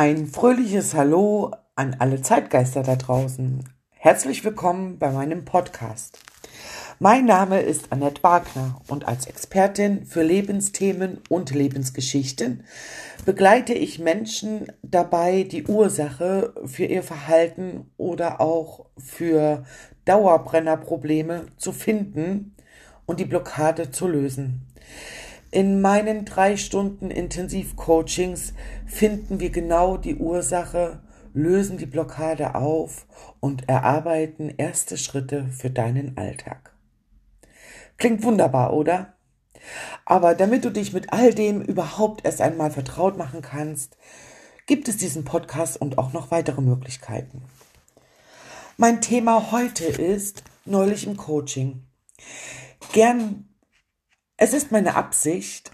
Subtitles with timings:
[0.00, 3.64] Ein fröhliches Hallo an alle Zeitgeister da draußen.
[3.90, 6.20] Herzlich willkommen bei meinem Podcast.
[7.00, 12.62] Mein Name ist Annette Wagner und als Expertin für Lebensthemen und Lebensgeschichten
[13.26, 19.64] begleite ich Menschen dabei, die Ursache für ihr Verhalten oder auch für
[20.04, 22.54] Dauerbrennerprobleme zu finden
[23.04, 24.64] und die Blockade zu lösen.
[25.50, 28.52] In meinen drei Stunden Intensivcoachings
[28.86, 31.00] finden wir genau die Ursache,
[31.32, 33.06] lösen die Blockade auf
[33.40, 36.74] und erarbeiten erste Schritte für deinen Alltag.
[37.96, 39.14] Klingt wunderbar, oder?
[40.04, 43.96] Aber damit du dich mit all dem überhaupt erst einmal vertraut machen kannst,
[44.66, 47.42] gibt es diesen Podcast und auch noch weitere Möglichkeiten.
[48.76, 51.84] Mein Thema heute ist neulich im Coaching.
[52.92, 53.47] Gern,
[54.38, 55.72] es ist meine Absicht,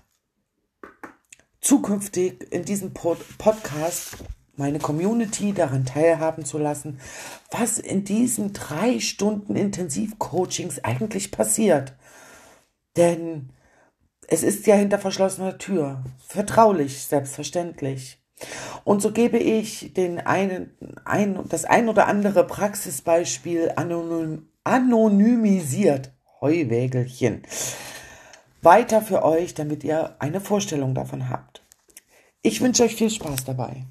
[1.61, 4.17] zukünftig in diesem Pod Podcast
[4.57, 6.99] meine Community daran teilhaben zu lassen,
[7.51, 11.93] was in diesen drei Stunden Intensivcoachings eigentlich passiert.
[12.97, 13.51] Denn
[14.29, 18.19] es ist ja hinter verschlossener Tür, vertraulich, selbstverständlich.
[18.85, 20.71] Und so gebe ich den einen,
[21.05, 27.43] ein, das ein oder andere Praxisbeispiel anonym, anonymisiert, Heuwägelchen,
[28.65, 31.63] weiter für euch, damit ihr eine Vorstellung davon habt.
[32.43, 33.85] Ich wünsche euch viel Spaß dabei.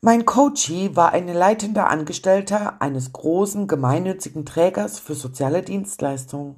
[0.00, 6.56] Mein Coachie war ein leitender Angestellter eines großen gemeinnützigen Trägers für soziale Dienstleistungen.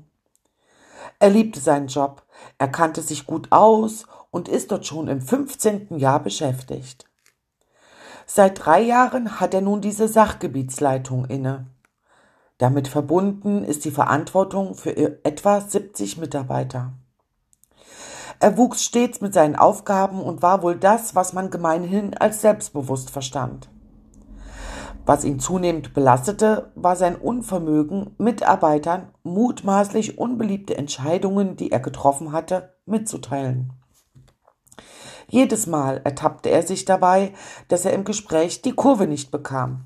[1.19, 2.23] Er liebte seinen Job,
[2.57, 5.99] er kannte sich gut aus und ist dort schon im 15.
[5.99, 7.05] Jahr beschäftigt.
[8.27, 11.67] Seit drei Jahren hat er nun diese Sachgebietsleitung inne.
[12.65, 16.95] Damit verbunden ist die Verantwortung für etwa 70 Mitarbeiter.
[18.41, 23.11] Er wuchs stets mit seinen Aufgaben und war wohl das, was man gemeinhin als selbstbewusst
[23.11, 23.69] verstand.
[25.05, 32.73] Was ihn zunehmend belastete, war sein Unvermögen, Mitarbeitern mutmaßlich unbeliebte Entscheidungen, die er getroffen hatte,
[32.87, 33.75] mitzuteilen.
[35.29, 37.35] Jedes Mal ertappte er sich dabei,
[37.69, 39.85] dass er im Gespräch die Kurve nicht bekam.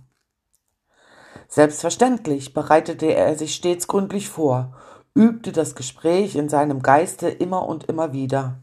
[1.48, 4.72] Selbstverständlich bereitete er sich stets gründlich vor
[5.18, 8.60] übte das Gespräch in seinem Geiste immer und immer wieder.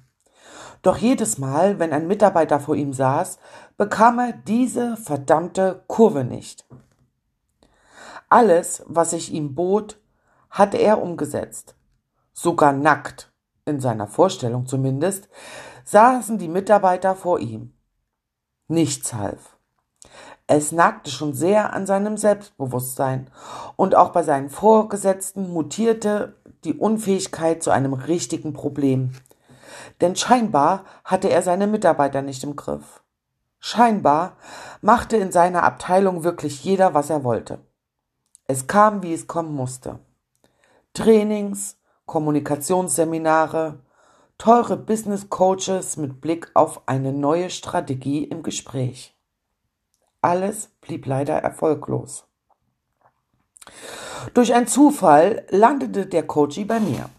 [0.82, 3.40] Doch jedes Mal, wenn ein Mitarbeiter vor ihm saß,
[3.76, 6.66] bekam er diese verdammte Kurve nicht.
[8.30, 10.00] Alles, was ich ihm bot,
[10.50, 11.76] hatte er umgesetzt.
[12.32, 13.34] Sogar nackt,
[13.66, 15.28] in seiner Vorstellung zumindest,
[15.84, 17.74] saßen die Mitarbeiter vor ihm.
[18.70, 19.55] Nichts half.
[20.48, 23.32] Es nagte schon sehr an seinem Selbstbewusstsein,
[23.76, 29.12] und auch bei seinen Vorgesetzten mutierte die Unfähigkeit zu einem richtigen Problem.
[30.02, 33.02] Denn scheinbar hatte er seine Mitarbeiter nicht im Griff.
[33.60, 34.38] Scheinbar
[34.82, 37.60] machte in seiner Abteilung wirklich jeder, was er wollte.
[38.48, 39.98] Es kam, wie es kommen musste.
[40.94, 43.80] Trainings, Kommunikationsseminare,
[44.38, 49.15] teure Business Coaches mit Blick auf eine neue Strategie im Gespräch.
[50.26, 52.26] Alles blieb leider erfolglos.
[54.34, 57.12] Durch einen Zufall landete der Coachy bei mir.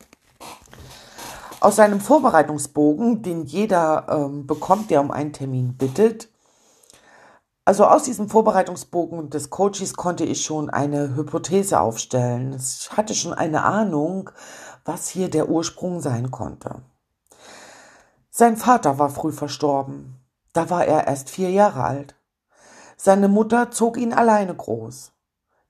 [1.60, 6.30] Aus seinem Vorbereitungsbogen, den jeder ähm, bekommt, der um einen Termin bittet,
[7.64, 12.56] also aus diesem Vorbereitungsbogen des Coaches konnte ich schon eine Hypothese aufstellen.
[12.56, 14.30] Ich hatte schon eine Ahnung,
[14.84, 16.82] was hier der Ursprung sein konnte.
[18.30, 20.16] Sein Vater war früh verstorben.
[20.52, 22.15] Da war er erst vier Jahre alt.
[22.96, 25.12] Seine Mutter zog ihn alleine groß.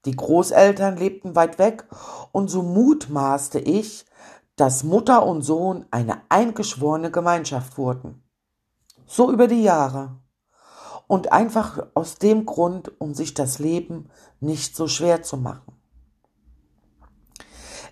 [0.05, 1.85] Die Großeltern lebten weit weg,
[2.33, 4.07] und so mutmaßte ich,
[4.55, 8.23] dass Mutter und Sohn eine eingeschworene Gemeinschaft wurden.
[9.07, 10.17] So über die Jahre.
[11.09, 14.09] Und einfach aus dem Grund, um sich das Leben
[14.41, 15.73] nicht so schwer zu machen.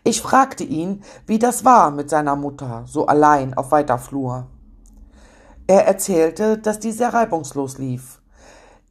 [0.04, 4.48] Ich fragte ihn, wie das war mit seiner Mutter, so allein auf weiter Flur.
[5.66, 8.20] Er erzählte, dass die sehr reibungslos lief,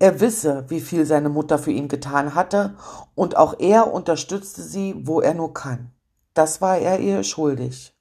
[0.03, 2.75] er wisse, wie viel seine Mutter für ihn getan hatte,
[3.15, 5.93] und auch er unterstützte sie, wo er nur kann.
[6.33, 7.95] Das war er ihr schuldig.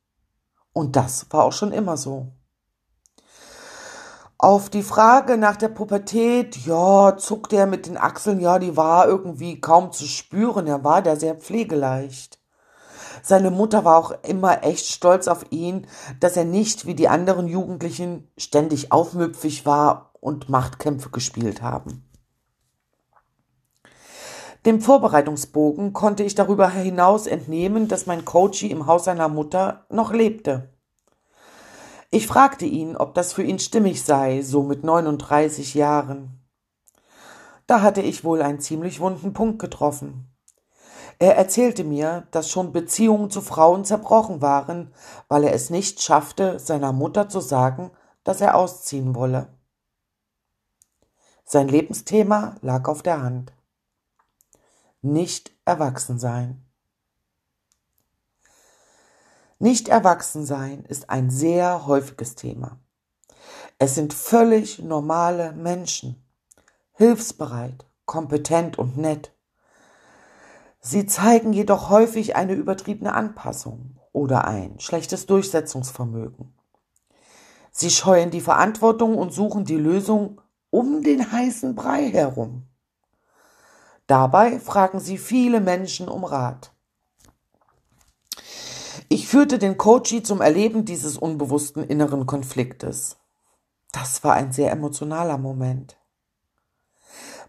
[0.72, 2.32] Und das war auch schon immer so.
[4.36, 9.06] Auf die Frage nach der Pubertät, ja, zuckte er mit den Achseln, ja, die war
[9.06, 12.41] irgendwie kaum zu spüren, er war da sehr pflegeleicht.
[13.22, 15.86] Seine Mutter war auch immer echt stolz auf ihn,
[16.18, 22.08] dass er nicht wie die anderen Jugendlichen ständig aufmüpfig war und Machtkämpfe gespielt haben.
[24.66, 30.12] Dem Vorbereitungsbogen konnte ich darüber hinaus entnehmen, dass mein Coachy im Haus seiner Mutter noch
[30.12, 30.72] lebte.
[32.10, 36.42] Ich fragte ihn, ob das für ihn stimmig sei, so mit 39 Jahren.
[37.66, 40.31] Da hatte ich wohl einen ziemlich wunden Punkt getroffen.
[41.18, 44.92] Er erzählte mir, dass schon Beziehungen zu Frauen zerbrochen waren,
[45.28, 47.90] weil er es nicht schaffte, seiner Mutter zu sagen,
[48.24, 49.48] dass er ausziehen wolle.
[51.44, 53.52] Sein Lebensthema lag auf der Hand.
[55.02, 56.64] Nicht erwachsen sein.
[59.58, 62.80] Nicht erwachsen sein ist ein sehr häufiges Thema.
[63.78, 66.24] Es sind völlig normale Menschen,
[66.92, 69.32] hilfsbereit, kompetent und nett.
[70.84, 76.52] Sie zeigen jedoch häufig eine übertriebene Anpassung oder ein schlechtes Durchsetzungsvermögen.
[77.70, 80.40] Sie scheuen die Verantwortung und suchen die Lösung
[80.70, 82.64] um den heißen Brei herum.
[84.08, 86.72] Dabei fragen sie viele Menschen um Rat.
[89.08, 93.18] Ich führte den Coachie zum Erleben dieses unbewussten inneren Konfliktes.
[93.92, 95.96] Das war ein sehr emotionaler Moment.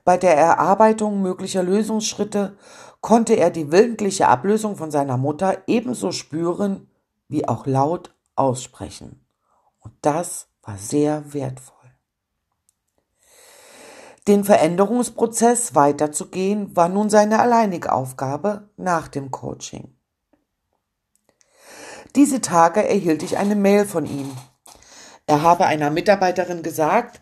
[0.04, 2.58] Bei der Erarbeitung möglicher Lösungsschritte
[3.04, 6.90] konnte er die willentliche Ablösung von seiner Mutter ebenso spüren
[7.28, 9.26] wie auch laut aussprechen.
[9.82, 11.76] Und das war sehr wertvoll.
[14.26, 19.94] Den Veränderungsprozess weiterzugehen war nun seine alleinige Aufgabe nach dem Coaching.
[22.16, 24.32] Diese Tage erhielt ich eine Mail von ihm.
[25.28, 27.20] Er habe einer Mitarbeiterin gesagt,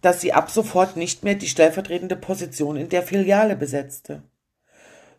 [0.00, 4.22] dass sie ab sofort nicht mehr die stellvertretende Position in der Filiale besetzte.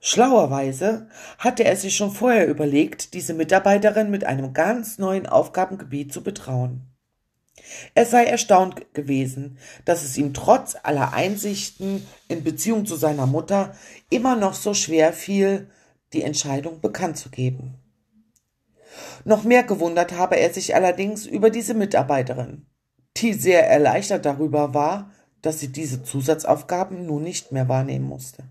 [0.03, 1.07] Schlauerweise
[1.37, 6.87] hatte er sich schon vorher überlegt, diese Mitarbeiterin mit einem ganz neuen Aufgabengebiet zu betrauen.
[7.93, 13.75] Er sei erstaunt gewesen, dass es ihm trotz aller Einsichten in Beziehung zu seiner Mutter
[14.09, 15.69] immer noch so schwer fiel,
[16.13, 17.75] die Entscheidung bekannt zu geben.
[19.23, 22.65] Noch mehr gewundert habe er sich allerdings über diese Mitarbeiterin,
[23.17, 25.11] die sehr erleichtert darüber war,
[25.43, 28.43] dass sie diese Zusatzaufgaben nun nicht mehr wahrnehmen musste.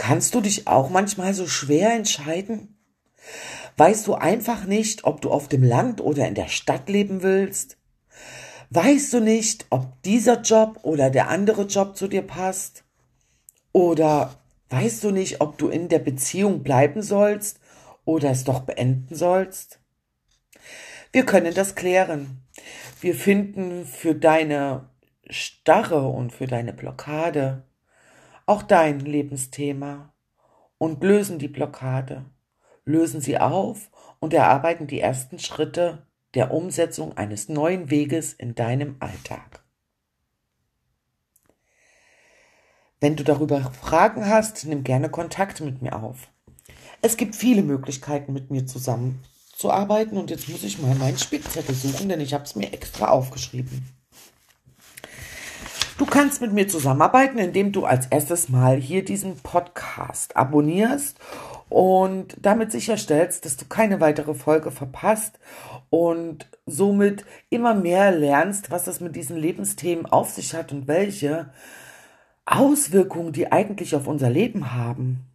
[0.00, 2.78] Kannst du dich auch manchmal so schwer entscheiden?
[3.76, 7.76] Weißt du einfach nicht, ob du auf dem Land oder in der Stadt leben willst?
[8.70, 12.84] Weißt du nicht, ob dieser Job oder der andere Job zu dir passt?
[13.72, 17.60] Oder Weißt du nicht, ob du in der Beziehung bleiben sollst
[18.04, 19.80] oder es doch beenden sollst?
[21.10, 22.42] Wir können das klären.
[23.00, 24.88] Wir finden für deine
[25.28, 27.64] Starre und für deine Blockade
[28.50, 30.12] auch dein Lebensthema
[30.76, 32.24] und lösen die Blockade,
[32.84, 36.04] lösen sie auf und erarbeiten die ersten Schritte
[36.34, 39.62] der Umsetzung eines neuen Weges in deinem Alltag.
[42.98, 46.26] Wenn du darüber Fragen hast, nimm gerne Kontakt mit mir auf.
[47.02, 52.08] Es gibt viele Möglichkeiten, mit mir zusammenzuarbeiten und jetzt muss ich mal meinen Spickzettel suchen,
[52.08, 53.99] denn ich habe es mir extra aufgeschrieben.
[56.00, 61.18] Du kannst mit mir zusammenarbeiten, indem du als erstes mal hier diesen Podcast abonnierst
[61.68, 65.38] und damit sicherstellst, dass du keine weitere Folge verpasst
[65.90, 71.52] und somit immer mehr lernst, was es mit diesen Lebensthemen auf sich hat und welche
[72.46, 75.26] Auswirkungen die eigentlich auf unser Leben haben,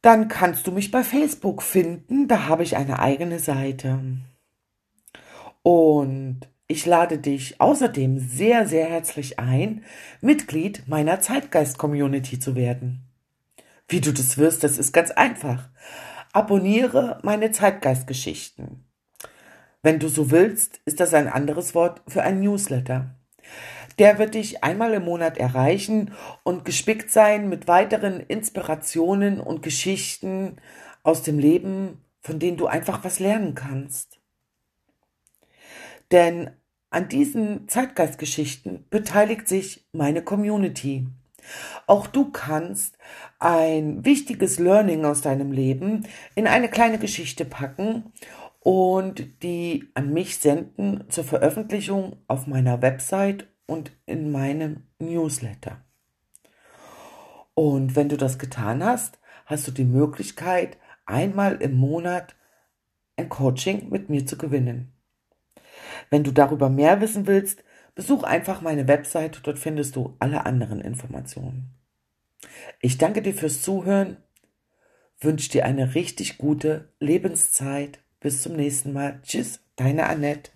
[0.00, 2.28] dann kannst du mich bei Facebook finden.
[2.28, 3.98] Da habe ich eine eigene Seite.
[5.62, 9.84] Und ich lade dich außerdem sehr, sehr herzlich ein,
[10.20, 13.02] Mitglied meiner Zeitgeist-Community zu werden.
[13.88, 15.68] Wie du das wirst, das ist ganz einfach.
[16.32, 18.84] Abonniere meine Zeitgeist-Geschichten.
[19.82, 23.16] Wenn du so willst, ist das ein anderes Wort für ein Newsletter.
[23.98, 26.12] Der wird dich einmal im Monat erreichen
[26.44, 30.56] und gespickt sein mit weiteren Inspirationen und Geschichten
[31.02, 34.21] aus dem Leben, von denen du einfach was lernen kannst.
[36.12, 36.50] Denn
[36.90, 41.08] an diesen Zeitgeistgeschichten beteiligt sich meine Community.
[41.86, 42.98] Auch du kannst
[43.38, 48.12] ein wichtiges Learning aus deinem Leben in eine kleine Geschichte packen
[48.60, 55.82] und die an mich senden zur Veröffentlichung auf meiner Website und in meinem Newsletter.
[57.54, 60.76] Und wenn du das getan hast, hast du die Möglichkeit,
[61.06, 62.36] einmal im Monat
[63.16, 64.92] ein Coaching mit mir zu gewinnen.
[66.12, 67.64] Wenn du darüber mehr wissen willst,
[67.94, 71.70] besuch einfach meine Website, dort findest du alle anderen Informationen.
[72.82, 74.18] Ich danke dir fürs Zuhören,
[75.20, 78.00] wünsche dir eine richtig gute Lebenszeit.
[78.20, 79.20] Bis zum nächsten Mal.
[79.22, 80.50] Tschüss, deine Annette.